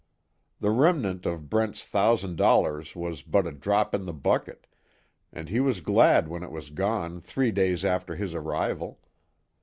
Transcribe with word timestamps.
The 0.59 0.71
remnant 0.71 1.27
of 1.27 1.47
Brent's 1.47 1.85
thousand 1.85 2.35
dollars 2.35 2.95
was 2.95 3.21
but 3.21 3.45
a 3.45 3.51
drop 3.51 3.93
in 3.93 4.07
the 4.07 4.15
bucket, 4.15 4.65
and 5.31 5.47
he 5.47 5.59
was 5.59 5.79
glad 5.79 6.27
when 6.27 6.41
it 6.41 6.49
was 6.51 6.71
gone 6.71 7.19
three 7.21 7.51
days 7.51 7.85
after 7.85 8.15
his 8.15 8.33
arrival. 8.33 8.99